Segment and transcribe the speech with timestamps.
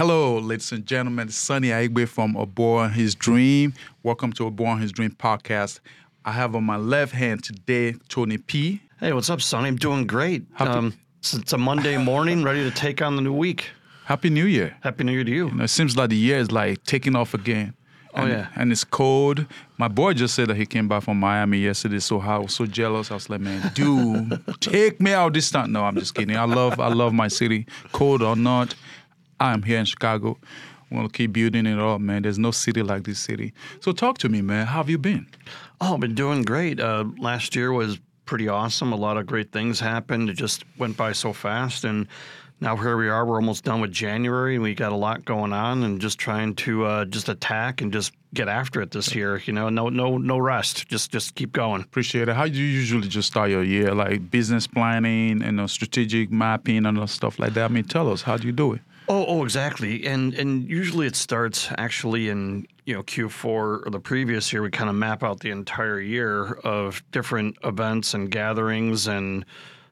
[0.00, 1.28] Hello, ladies and gentlemen.
[1.28, 3.74] Sunny Aigbe from A Boy and His Dream.
[4.02, 5.80] Welcome to A Boy and His Dream podcast.
[6.24, 8.80] I have on my left hand today Tony P.
[8.98, 9.68] Hey, what's up, Sunny?
[9.68, 10.44] I'm doing great.
[10.54, 13.66] Happy- Um, it's, it's a Monday morning, ready to take on the new week.
[14.06, 14.74] Happy New Year.
[14.80, 15.48] Happy New Year to you.
[15.48, 17.74] You know, it seems like the year is like taking off again.
[18.14, 18.46] Oh, And- yeah.
[18.56, 19.44] And it's cold.
[19.76, 22.64] My boy just said that he came back from Miami yesterday, so I was so
[22.64, 23.10] jealous.
[23.10, 25.72] I was like, man, dude, take me out this time.
[25.72, 26.36] No, I'm just kidding.
[26.38, 27.66] I love I love my city.
[27.92, 28.74] Cold or not,
[29.40, 30.36] I am here in Chicago.
[30.90, 32.22] Want to keep building it up, man.
[32.22, 33.54] There's no city like this city.
[33.80, 34.66] So talk to me, man.
[34.66, 35.26] How have you been?
[35.80, 36.78] Oh, I've been doing great.
[36.78, 38.92] Uh, last year was pretty awesome.
[38.92, 40.28] A lot of great things happened.
[40.28, 41.84] It just went by so fast.
[41.84, 42.06] And
[42.60, 43.24] now here we are.
[43.24, 46.54] We're almost done with January, and we got a lot going on, and just trying
[46.56, 49.40] to uh, just attack and just get after it this year.
[49.46, 50.86] You know, no, no, no rest.
[50.88, 51.82] Just, just keep going.
[51.82, 52.34] Appreciate it.
[52.34, 53.94] How do you usually just start your year?
[53.94, 57.64] Like business planning and uh, strategic mapping and stuff like that.
[57.64, 58.80] I mean, tell us, how do you do it?
[59.12, 60.06] Oh, oh, exactly.
[60.06, 64.62] And and usually it starts actually in you know Q4 or the previous year.
[64.62, 69.44] We kind of map out the entire year of different events and gatherings and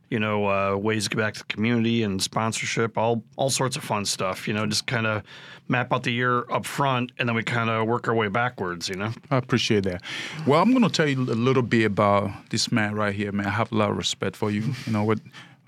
[0.08, 3.76] you know uh, ways to get back to the community and sponsorship, all all sorts
[3.76, 4.46] of fun stuff.
[4.46, 5.24] You know, just kind of
[5.66, 8.88] map out the year up front, and then we kind of work our way backwards.
[8.88, 9.12] You know.
[9.32, 10.00] I appreciate that.
[10.46, 13.46] Well, I'm going to tell you a little bit about this man right here, man.
[13.46, 14.62] I have a lot of respect for you.
[14.86, 15.12] You know,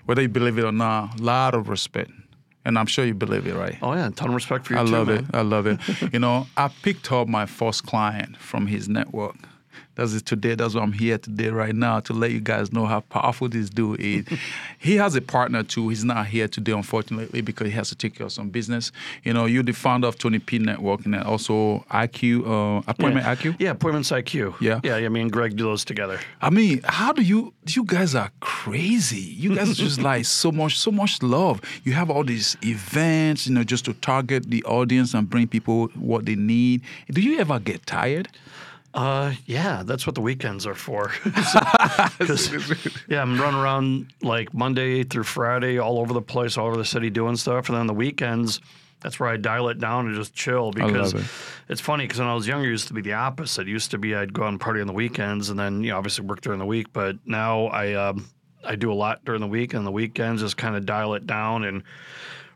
[0.05, 2.11] whether you believe it or not, a lot of respect.
[2.63, 3.77] And I'm sure you believe it, right?
[3.81, 5.17] Oh yeah, a ton of respect for you I too, love man.
[5.19, 5.25] it.
[5.33, 5.79] I love it.
[6.13, 9.35] you know, I picked up my first client from his network.
[9.95, 10.55] That's it today.
[10.55, 13.69] That's why I'm here today, right now, to let you guys know how powerful this
[13.69, 14.25] dude is.
[14.79, 15.89] he has a partner too.
[15.89, 18.91] He's not here today, unfortunately, because he has to take care of some business.
[19.23, 23.35] You know, you're the founder of Tony P Network and also IQ, uh, Appointment yeah.
[23.35, 23.55] IQ.
[23.59, 24.59] Yeah, appointments IQ.
[24.61, 24.79] Yeah.
[24.83, 26.19] yeah, I mean, Greg do those together.
[26.41, 27.53] I mean, how do you?
[27.67, 29.17] You guys are crazy.
[29.17, 31.61] You guys are just like so much, so much love.
[31.83, 35.87] You have all these events, you know, just to target the audience and bring people
[35.95, 36.81] what they need.
[37.09, 38.29] Do you ever get tired?
[38.93, 41.11] Uh, yeah, that's what the weekends are for.
[43.07, 46.85] yeah, I'm running around like Monday through Friday, all over the place, all over the
[46.85, 48.59] city doing stuff, and then the weekends,
[48.99, 50.71] that's where I dial it down and just chill.
[50.71, 51.23] Because it.
[51.69, 53.67] it's funny because when I was younger, it used to be the opposite.
[53.67, 55.91] It used to be I'd go out and party on the weekends, and then you
[55.91, 56.91] know obviously work during the week.
[56.91, 58.27] But now I um,
[58.65, 61.25] I do a lot during the week, and the weekends just kind of dial it
[61.25, 61.83] down and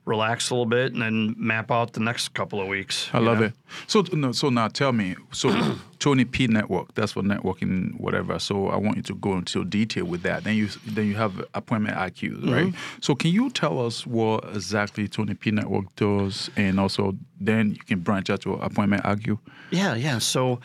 [0.06, 3.10] relax a little bit, and then map out the next couple of weeks.
[3.12, 3.46] I love know?
[3.46, 3.54] it.
[3.88, 5.16] So, no, so now tell me.
[5.32, 6.94] So, Tony P Network.
[6.94, 8.38] That's for networking, whatever.
[8.40, 10.44] So, I want you to go into detail with that.
[10.44, 12.74] Then you, then you have appointment IQ, right?
[13.02, 17.78] So, can you tell us what exactly Tony P Network does, and also then you
[17.78, 19.40] can branch out to appointment IQ.
[19.72, 20.20] Yeah, yeah.
[20.20, 20.60] So,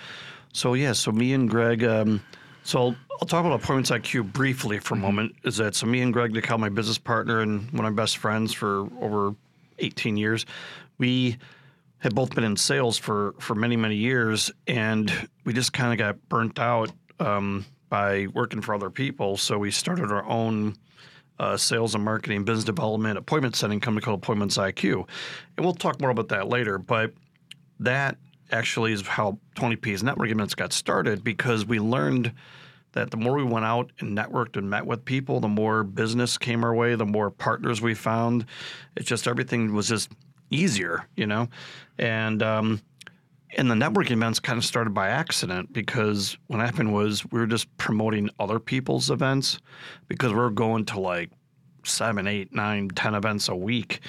[0.53, 0.93] so yeah.
[0.93, 1.83] So me and Greg.
[1.85, 2.23] Um,
[2.71, 5.35] so I'll, I'll talk about Appointments IQ briefly for a moment.
[5.43, 5.87] Is that so?
[5.87, 9.35] Me and Greg, call my business partner and one of my best friends for over
[9.81, 10.47] 18 years.
[10.97, 11.37] We
[11.99, 15.99] had both been in sales for for many many years, and we just kind of
[15.99, 19.37] got burnt out um, by working for other people.
[19.37, 20.77] So we started our own
[21.41, 25.09] uh, sales and marketing, business development, appointment setting company called Appointments IQ,
[25.57, 26.79] and we'll talk more about that later.
[26.79, 27.15] But
[27.81, 28.17] that
[28.53, 32.33] actually is how Tony P's network events got started because we learned
[32.93, 36.37] that the more we went out and networked and met with people, the more business
[36.37, 38.47] came our way, the more partners we found.
[38.97, 40.11] It's just everything was just
[40.51, 41.49] easier, you know?
[41.99, 42.81] And, um,
[43.57, 47.47] and the networking events kind of started by accident because what happened was we were
[47.47, 49.59] just promoting other people's events
[50.09, 51.31] because we're going to like
[51.85, 54.01] seven, eight, nine, ten events a week.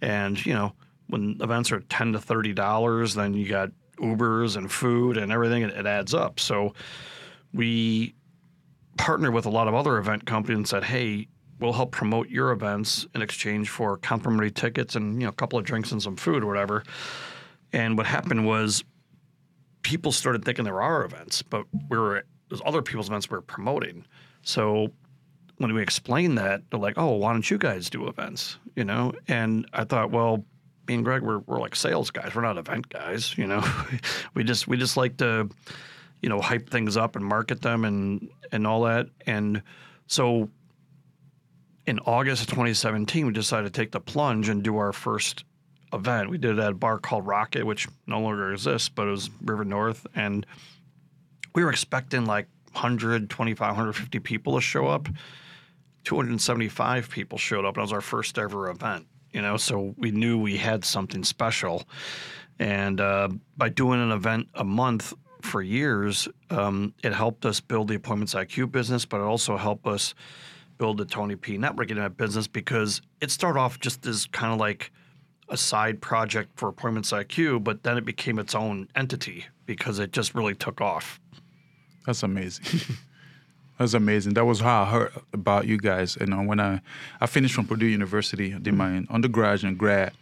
[0.00, 0.72] And, you know,
[1.08, 5.62] when events are ten to thirty dollars, then you got Ubers and food and everything,
[5.62, 6.40] it, it adds up.
[6.40, 6.74] So
[7.52, 8.14] we
[8.96, 11.28] partnered with a lot of other event companies and said, hey,
[11.60, 15.58] we'll help promote your events in exchange for complimentary tickets and you know a couple
[15.58, 16.82] of drinks and some food or whatever.
[17.72, 18.84] And what happened was
[19.82, 23.36] people started thinking there were our events, but we were there's other people's events we
[23.36, 24.04] were promoting.
[24.42, 24.88] So
[25.58, 29.12] when we explained that, they're like, "Oh, why don't you guys do events?" You know,
[29.28, 30.44] and I thought, well,
[30.88, 32.34] me and Greg, we're, we're like sales guys.
[32.34, 33.36] We're not event guys.
[33.38, 33.64] You know,
[34.34, 35.48] we just we just like to,
[36.22, 39.08] you know, hype things up and market them and and all that.
[39.26, 39.62] And
[40.06, 40.48] so,
[41.84, 45.44] in August of 2017, we decided to take the plunge and do our first
[45.92, 46.30] event.
[46.30, 49.30] We did it at a bar called Rocket, which no longer exists, but it was
[49.42, 50.46] River North, and
[51.54, 55.08] we were expecting like 125, 150 people to show up.
[56.04, 57.76] 275 people showed up.
[57.76, 61.24] and It was our first ever event, you know, so we knew we had something
[61.24, 61.84] special.
[62.58, 67.88] And uh, by doing an event a month for years, um, it helped us build
[67.88, 70.14] the Appointments IQ business, but it also helped us
[70.78, 74.58] build the Tony P Network Internet business because it started off just as kind of
[74.58, 74.90] like
[75.48, 80.12] a side project for Appointments IQ, but then it became its own entity because it
[80.12, 81.20] just really took off.
[82.06, 82.80] That's amazing.
[83.78, 84.34] That's amazing.
[84.34, 86.16] That was how I heard about you guys.
[86.20, 86.80] You know, when I,
[87.20, 90.12] I finished from Purdue University, I did my undergraduate and grad,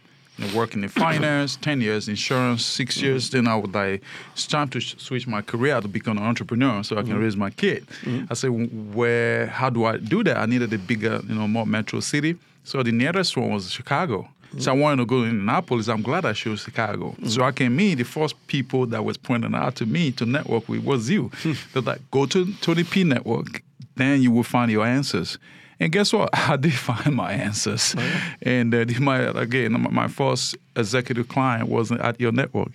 [0.53, 3.05] working in finance, 10 years, insurance, 6 Mm-hmm.
[3.05, 3.29] years.
[3.29, 4.01] Then I would like,
[4.33, 7.11] it's time to sh- switch my career to become an entrepreneur so I Mm-hmm.
[7.11, 7.87] can raise my kid.
[8.29, 8.49] I said,
[8.95, 10.37] where, how do I do that?
[10.37, 12.35] I needed a bigger, you know, more metro city.
[12.63, 14.27] So the nearest one was Chicago.
[14.59, 15.87] So I wanted to go to Indianapolis.
[15.87, 17.15] I'm glad I chose Chicago.
[17.25, 17.97] So I came in.
[17.97, 21.31] The first people that was pointing out to me to network with was you.
[21.71, 23.63] They're like, go to Tony P Network,
[23.95, 25.37] then you will find your answers.
[25.81, 26.29] And guess what?
[26.33, 27.95] I did find my answers.
[28.43, 32.71] And uh, my again, my- first executive client wasn't at your network.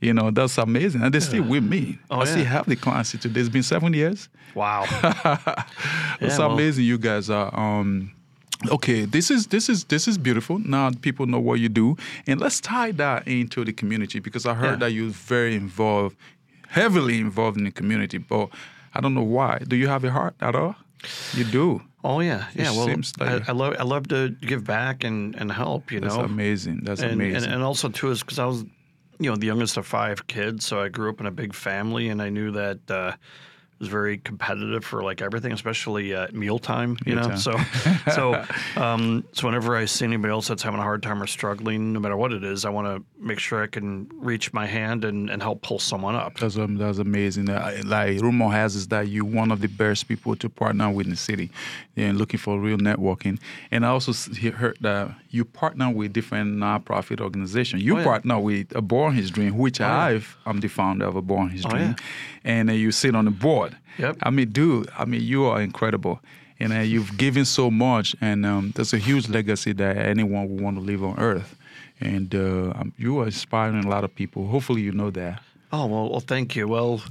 [0.00, 1.02] You know, that's amazing.
[1.02, 1.98] And they're still with me.
[2.10, 3.40] Oh, I still have the clients today.
[3.40, 4.28] It's been seven years.
[4.54, 4.84] Wow.
[6.20, 8.12] It's Yeah, well- amazing you guys are um
[8.70, 12.38] okay this is this is this is beautiful now people know what you do and
[12.38, 14.76] let's tie that into the community because i heard Yeah.
[14.88, 16.14] that you're very involved
[16.68, 18.50] heavily involved in the community but
[18.94, 20.74] i don't know why do you have a heart at all
[21.32, 22.72] you do Oh yeah, yeah.
[22.72, 22.86] It Well,
[23.18, 25.92] like- I, I love I love to give back and, and help.
[25.92, 26.06] You know.
[26.08, 28.64] that's know, amazing that's and, amazing And, and also too is because I was,
[29.18, 32.08] you know, the youngest of five kids, so I grew up in a big family,
[32.08, 33.12] and I knew that uh,
[33.80, 36.96] was very competitive for like everything, especially uh, mealtime.
[37.06, 37.56] You know, so
[38.14, 38.44] so
[38.76, 41.98] um, so whenever I see anybody else that's having a hard time or struggling, no
[42.00, 45.30] matter what it is, I want to make sure I can reach my hand and,
[45.30, 46.38] and help pull someone up.
[46.38, 47.48] That's um, that's amazing.
[47.48, 51.06] Uh, like rumor has is that you're one of the best people to partner with
[51.06, 51.50] in the city,
[51.96, 53.40] and looking for real networking.
[53.70, 54.12] And I also
[54.52, 57.82] heard that you partner with different nonprofit organizations.
[57.82, 58.04] You Oh, yeah.
[58.04, 59.96] partner with a Boy and His Dream, which yeah.
[59.96, 61.94] I've I'm the founder of a Born His Oh, Dream, yeah.
[62.44, 63.69] and uh, you sit on the board.
[63.98, 64.16] Yep.
[64.22, 66.20] I mean, dude, I mean, you are incredible.
[66.58, 70.60] And uh, you've given so much, and um, there's a huge legacy that anyone would
[70.60, 71.56] want to live on Earth.
[72.00, 74.46] And uh, um, you are inspiring a lot of people.
[74.46, 75.42] Hopefully, you know that.
[75.72, 76.68] Oh well, well, thank you.
[76.68, 77.02] Well,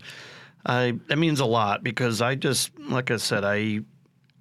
[0.65, 3.81] I that means a lot because I just, like I said, I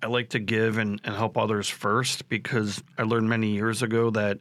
[0.03, 4.11] I like to give and, and help others first because I learned many years ago
[4.11, 4.39] that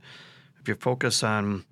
[0.60, 1.66] if you focus on,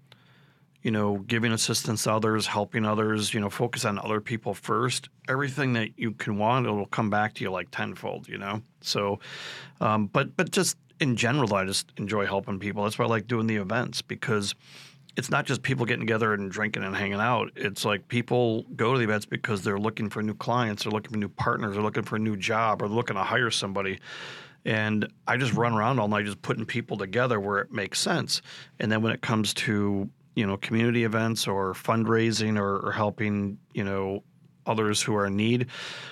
[0.86, 5.10] you know, giving assistance to others, helping others, you know, focus on other people first,
[5.28, 8.62] everything that you can want, it'll come back to you like tenfold, you know.
[8.82, 9.20] So,
[9.82, 12.84] um, but but just in general, I just enjoy helping people.
[12.84, 14.54] That's why I like doing the events because
[15.18, 17.50] it's not just people getting together and drinking and hanging out.
[17.56, 21.14] It's like people go to the events because they're looking for new clients, they're looking
[21.14, 23.98] for new partners, they're looking for a new job, or they're looking to hire somebody.
[24.66, 28.44] And I just run around all night just putting people together where it makes sense.
[28.80, 33.58] And then when it comes to, you know, community events or fundraising or, or helping,
[33.74, 34.24] you know,
[34.66, 35.68] others who are in need,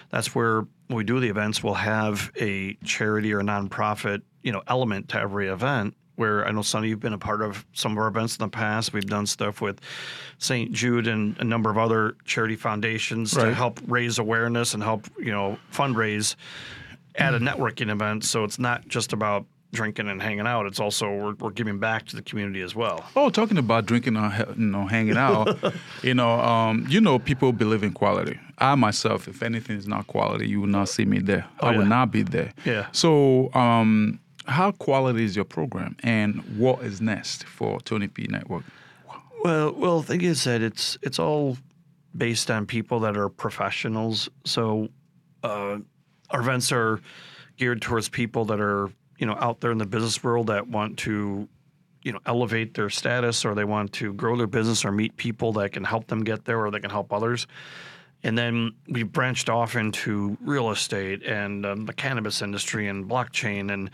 [0.09, 4.61] that's where when we do the events, we'll have a charity or nonprofit, you know,
[4.67, 7.93] element to every event where I know some of you've been a part of some
[7.93, 8.93] of our events in the past.
[8.93, 9.79] We've done stuff with
[10.37, 10.71] St.
[10.71, 15.31] Jude and a number of other charity foundations to help raise awareness and help, you
[15.31, 16.35] know, fundraise
[17.15, 17.49] at a mm.
[17.49, 18.25] networking event.
[18.25, 20.65] So it's not just about drinking and hanging out.
[20.65, 23.03] It's also we're, we're giving back to the community as well.
[23.15, 25.57] Oh, talking about drinking or he- you know hanging out,
[26.03, 28.39] you know, um, you know, people believe in quality.
[28.59, 31.45] I myself, if anything is not quality, you will not see me there.
[31.59, 32.53] I will Oh, not be there.
[32.65, 32.87] Yeah.
[32.93, 38.63] So, um, how quality is your program, and what is next for Tony P Network?
[39.43, 41.57] Well, well, the thing is that it's it's all
[42.15, 44.29] based on people that are professionals.
[44.45, 44.89] So
[45.43, 45.79] uh,
[46.29, 46.99] our events are
[47.57, 50.97] geared towards people that are you know out there in the business world that want
[50.99, 51.47] to
[52.03, 55.53] you know elevate their status or they want to grow their business or meet people
[55.53, 57.47] that can help them get there or they can help others.
[58.25, 63.73] And then we branched off into real estate and um, the cannabis industry and blockchain
[63.73, 63.89] and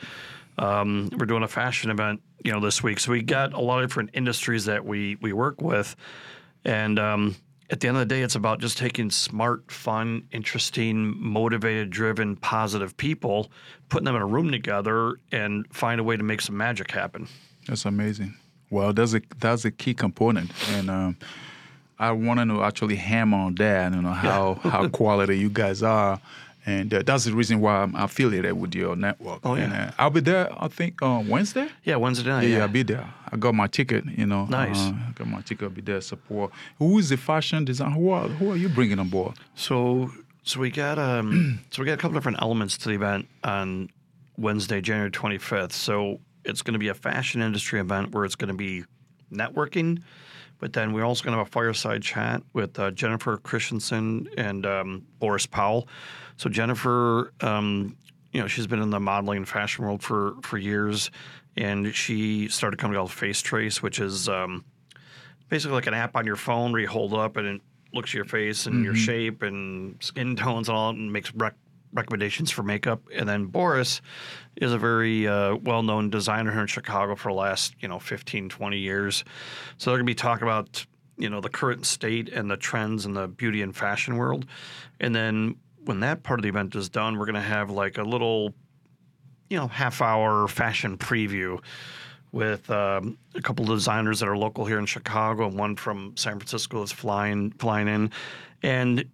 [0.59, 2.99] um, we're doing a fashion event, you know, this week.
[2.99, 5.95] So we got a lot of different industries that we we work with,
[6.65, 7.35] and um,
[7.71, 12.35] at the end of the day, it's about just taking smart, fun, interesting, motivated, driven,
[12.35, 13.51] positive people,
[13.89, 17.27] putting them in a room together, and find a way to make some magic happen.
[17.67, 18.35] That's amazing.
[18.71, 21.17] Well, that's a that's a key component, and um,
[21.97, 23.93] I wanted to actually hammer on that.
[23.93, 26.19] You know how how quality you guys are,
[26.65, 29.39] and uh, that's the reason why I'm affiliated with your network.
[29.43, 29.63] Oh, yeah.
[29.63, 30.49] And, uh, I'll be there.
[30.57, 31.69] I think on Wednesday.
[31.83, 32.47] Yeah, Wednesday night.
[32.47, 33.13] Yeah, Yeah, I'll be there.
[33.31, 34.05] I got my ticket.
[34.05, 34.45] You know.
[34.45, 34.77] Nice.
[34.77, 35.63] Uh, I got my ticket.
[35.63, 36.01] I'll be there.
[36.01, 36.51] Support.
[36.77, 37.91] Who is the fashion designer?
[37.95, 39.35] Who are who are you bringing on board?
[39.55, 40.11] So
[40.43, 43.89] so we got um so we got a couple different elements to the event on
[44.37, 45.73] Wednesday, January 25th.
[45.73, 48.83] So it's going to be a fashion industry event where it's going to be
[49.31, 50.01] networking,
[50.59, 54.65] but then we're also going to have a fireside chat with uh, Jennifer Christensen and
[54.65, 55.87] um, Boris Powell.
[56.37, 57.97] So Jennifer, um,
[58.31, 61.11] you know, she's been in the modeling and fashion world for for years,
[61.57, 64.63] and she started a company called Face Trace, which is um,
[65.49, 67.61] basically like an app on your phone where you hold up and it
[67.93, 71.55] looks at your face and your shape and skin tones and all, and makes rec-
[71.93, 73.01] recommendations for makeup.
[73.13, 74.01] And then Boris
[74.55, 78.50] is a very uh, well-known designer here in Chicago for the last you know 15,
[78.50, 79.24] 20 years.
[79.77, 80.86] So they're gonna be talking about
[81.17, 84.46] you know the current state and the trends in the beauty and fashion world,
[85.00, 85.55] and then
[85.86, 88.53] when that part of the event is done, we're gonna have like a little
[89.50, 91.60] you know half hour fashion preview
[92.31, 96.15] with um, a couple of designers that are local here in Chicago and one from
[96.15, 98.12] San Francisco that's flying flying in,
[98.62, 99.05] and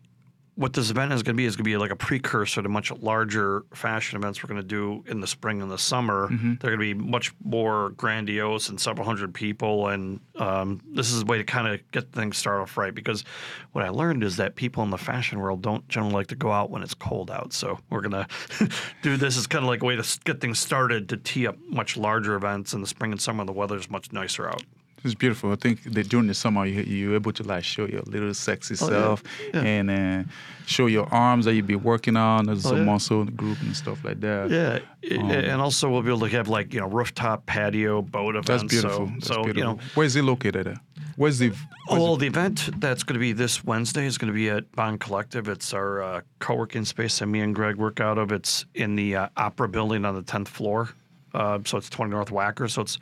[0.55, 2.69] what this event is going to be is going to be like a precursor to
[2.69, 6.29] much larger fashion events we're going to do in the spring and the summer.
[6.59, 11.23] They're going to be much more grandiose and several hundred people, and um, this is
[11.23, 12.95] a way to kind of get things started off right.
[12.95, 13.25] Because
[13.73, 16.51] what I learned is that people in the fashion world don't generally like to go
[16.51, 18.25] out when it's cold out, so we're going
[18.59, 18.69] to
[19.01, 21.57] do this as kind of like a way to get things started to tee up
[21.67, 23.43] much larger events in the spring and summer.
[23.43, 24.63] The weather's much nicer out.
[25.05, 25.51] It's beautiful.
[25.51, 28.73] I think that during the summer you you're able to like show your little sexy
[28.81, 29.61] Oh, self Yeah.
[29.61, 30.23] and uh,
[30.65, 32.45] show your arms that you be working on.
[32.47, 32.83] There's Oh, some yeah.
[32.91, 34.49] muscle group and stuff like that.
[34.49, 35.15] Yeah, i-
[35.51, 38.47] and also we'll be able to have like you know rooftop patio boat events.
[38.47, 39.07] That's beautiful.
[39.07, 39.57] So, That's so beautiful.
[39.57, 40.77] you know, Where's it located at?
[41.17, 41.49] Where's the?
[41.87, 44.69] Where's oh, the event that's going to be this Wednesday is going to be at
[44.73, 45.47] Bond Collective.
[45.47, 48.31] It's our uh, co-working space that me and Greg work out of.
[48.33, 50.89] It's in the uh, Opera Building on the tenth floor.
[51.35, 52.69] Uh, so it's 20 North Wacker.
[52.69, 52.97] So it's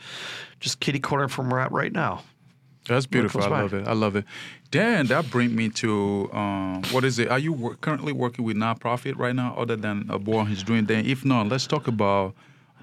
[0.60, 2.24] just kitty corner from where we're at right now.
[2.86, 3.42] That's beautiful.
[3.42, 3.88] I love it.
[3.88, 4.26] I love it.
[4.70, 7.30] Dan, that brings me to um, what is it?
[7.30, 10.64] Are you wor- currently working with nonprofit right now, other than a boy and his
[10.64, 10.86] dream?
[10.86, 12.36] Then, if not, let's talk about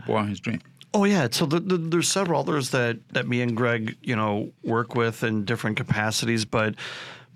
[0.06, 0.60] boy and his dream.
[0.94, 4.52] Oh yeah, so the, the, there's several others that that me and Greg, you know,
[4.64, 6.76] work with in different capacities, but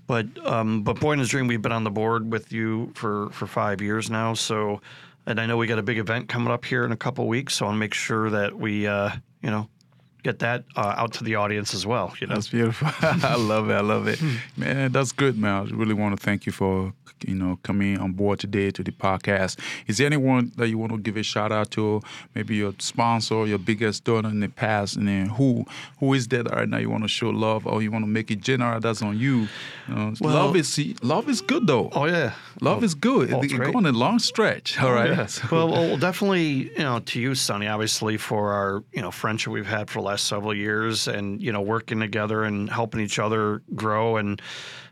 [0.06, 3.30] but um, but Boy and His Dream, we've been on the board with you for
[3.30, 4.34] for five years now.
[4.34, 4.80] So,
[5.26, 7.54] and I know we got a big event coming up here in a couple weeks,
[7.54, 9.10] so I want to make sure that we, uh,
[9.42, 9.68] you know,
[10.24, 12.12] get that uh, out to the audience as well.
[12.20, 12.88] You know, That's beautiful.
[13.02, 13.74] I love it.
[13.74, 14.20] I love it,
[14.56, 14.90] man.
[14.90, 15.68] That's good, man.
[15.72, 16.92] I really want to thank you for
[17.26, 19.58] you know coming on board today to the podcast.
[19.86, 22.00] Is there anyone that you want to give a shout out to?
[22.34, 25.64] Maybe your sponsor, your biggest donor in the past, and then who
[26.00, 28.30] who is that right now you want to show love or you want to make
[28.30, 28.80] it general?
[28.80, 29.48] That's on you.
[29.88, 31.88] you know, Well- love is love is good though.
[31.92, 33.30] oh yeah, Love is good.
[33.30, 34.80] it's it going a long stretch.
[34.82, 35.10] All right.
[35.10, 35.26] Yeah.
[35.50, 39.66] Well, well, definitely, you know, to you, Sunny, obviously for our, you know, friendship we've
[39.66, 43.62] had for the last several years and, you know, working together and helping each other
[43.74, 44.40] grow and,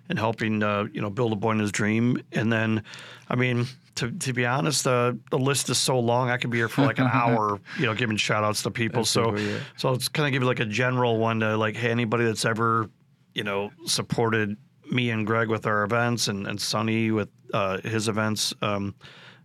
[0.08, 2.22] and helping, uh, you know, build a boy in his dream.
[2.32, 2.82] And then,
[3.28, 6.30] I mean, to, to be honest, uh, the list is so long.
[6.30, 9.04] I could be here for like an hour, you know, giving shout outs to people.
[9.04, 9.60] so, Absolutely, yeah.
[9.76, 12.44] so it's kind of give you like a general one to like, hey, anybody that's
[12.44, 12.88] ever,
[13.34, 14.56] you know, supported
[14.90, 18.94] me and Greg with our events and, and Sunny with uh, his events, um,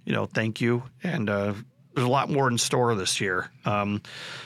[0.06, 0.84] you know, thank you.
[1.04, 1.54] And uh,
[1.98, 3.50] there's a lot more in store this year.
[3.66, 4.04] Um,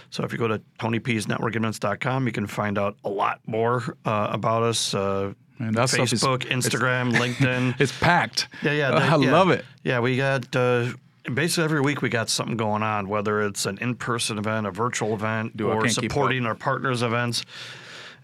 [0.10, 4.64] so if you go to TonyP'sNetworkEvents.com, you can find out a lot more uh, about
[4.64, 4.94] us.
[4.94, 7.80] Uh, Man, stuff is- Facebook, it's- Instagram, LinkedIn.
[7.80, 8.48] It's packed.
[8.64, 8.90] Yeah, yeah.
[8.94, 9.32] I yeah.
[9.34, 9.66] love it.
[9.84, 10.94] Yeah, we got uh,
[11.34, 15.14] basically every week we got something going on, whether it's an in-person event, a virtual
[15.14, 17.44] event, Dude, or supporting our partners' events.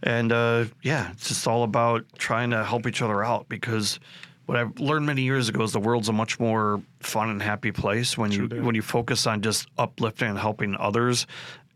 [0.03, 4.00] And uh, yeah, it's just all about trying to help each other out because
[4.48, 7.72] what I've learned many years ago is the world's a much more fun and happy
[7.72, 11.27] place when you when you focus on just uplifting and helping others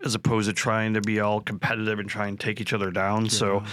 [0.04, 3.30] as opposed to trying to be all competitive and try and take each other down.
[3.30, 3.64] So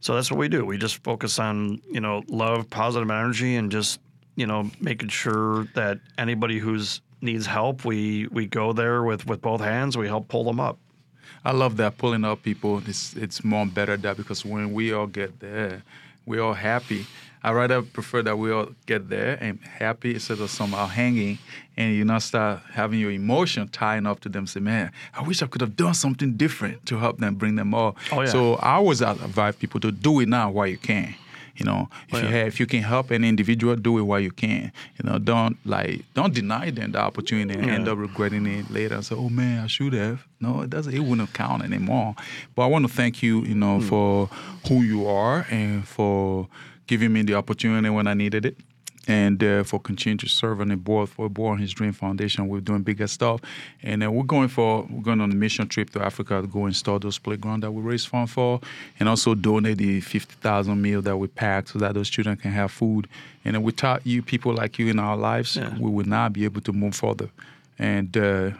[0.00, 0.64] so that's what we do.
[0.64, 3.98] We just focus on, you know, love, positive energy and just,
[4.36, 9.42] you know, making sure that anybody who's needs help, we we go there with with
[9.42, 10.78] both hands, we help pull them up.
[11.44, 12.80] I love that pulling up people.
[12.86, 15.82] It's it's more better that because when we all get there,
[16.26, 17.06] we're all happy.
[17.46, 21.38] I rather prefer that we all get there and happy instead of somehow hanging
[21.76, 24.48] and you not start having your emotion tying up to them.
[24.48, 27.72] Say, man, I wish I could have done something different to help them bring them
[27.72, 27.96] up.
[28.10, 28.26] Oh, yeah.
[28.26, 31.14] So I always advise people to do it now while you can.
[31.54, 34.20] You know, if Oh, you have, if you can help an individual, do it while
[34.20, 34.72] you can.
[34.98, 39.00] You know, don't like don't deny them the opportunity and end up regretting it later.
[39.02, 40.26] So, oh man, I should have.
[40.40, 40.92] No, it doesn't.
[40.92, 42.16] It wouldn't count anymore.
[42.56, 43.86] But I want to thank you, you know, Hmm.
[43.88, 44.30] for
[44.68, 46.48] who you are and for
[46.86, 48.56] giving me the opportunity when I needed it.
[49.08, 52.48] And uh, for continuing to serve on the board for Boy and His Dream Foundation,
[52.48, 53.40] we're doing bigger stuff,
[53.84, 56.66] and then we're going for we're going on a mission trip to Africa to go
[56.66, 58.60] install those playgrounds that we raise fund for,
[58.98, 62.50] and also donate the fifty thousand meal that we pack so that those children can
[62.50, 63.06] have food.
[63.44, 65.72] And then without you, people like you in our lives, Yeah.
[65.78, 67.28] we would not be able to move further.
[67.78, 68.50] And uh,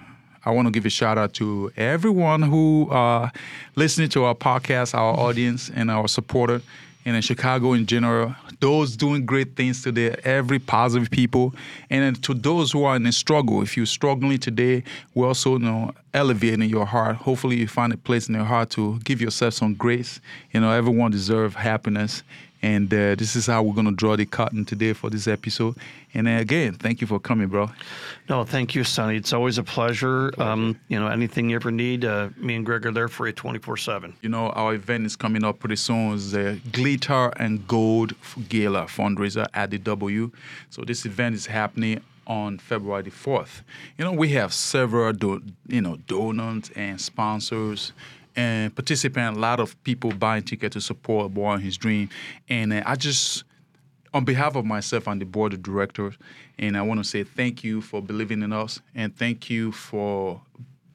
[0.45, 3.31] I want to give a shout out to everyone who uh,
[3.75, 6.63] listening to our podcast, our audience, and our supporter.
[7.07, 11.55] And in Chicago in general, those doing great things today, every positive people,
[11.89, 13.63] and to those who are in struggle.
[13.63, 14.83] If you're struggling today,
[15.15, 17.17] we're also you know elevating your heart.
[17.17, 20.21] Hopefully, you find a place in your heart to give yourself some grace.
[20.53, 22.25] You know, everyone deserves happiness,
[22.63, 25.77] and uh, this is how we're going to draw the curtain today for this episode.
[26.15, 27.71] And uh, again, thank you for coming, bro.
[28.29, 29.17] No, thank you, Sunny.
[29.17, 30.33] It's always a pleasure.
[30.41, 33.33] Um, you know, anything you ever need, uh, me and Greg are there for you
[33.33, 34.15] 24 7.
[34.23, 36.15] You know, our event is coming up pretty soon.
[36.15, 38.15] It's the Glitter and Gold
[38.49, 40.31] Gala fundraiser at the W.
[40.71, 43.63] So this event is happening on February the 4th.
[43.97, 47.93] You know, we have several, do, you know, donors and sponsors
[48.37, 52.11] and participants, a lot of people buying tickets to support Boy and His Dream.
[52.49, 53.45] And uh, I just,
[54.13, 56.15] on behalf of myself and the board of directors,
[56.59, 60.41] and I want to say thank you for believing in us and thank you for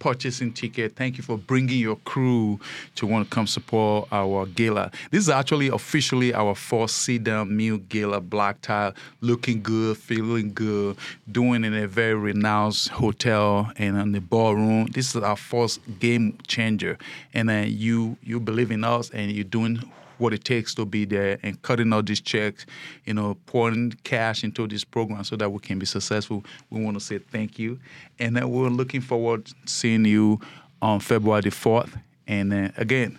[0.01, 0.95] purchasing ticket.
[0.95, 2.59] Thank you for bringing your crew
[2.95, 4.89] to want to come support our gala.
[5.11, 10.97] This is actually officially our first sit-down meal gala, black tie, looking good, feeling good,
[11.31, 14.87] doing in a very renowned hotel and in the ballroom.
[14.87, 16.97] This is our first game changer,
[17.35, 19.83] and then you you believe in us and you're doing
[20.21, 22.65] what it takes to be there and cutting out these checks,
[23.05, 26.43] you know, pouring cash into this program so that we can be successful.
[26.69, 27.79] We want to say thank you.
[28.19, 30.39] And then we're looking forward to seeing you
[30.81, 31.99] on February the 4th.
[32.27, 33.17] And then again,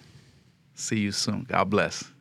[0.74, 1.44] see you soon.
[1.48, 2.11] God bless.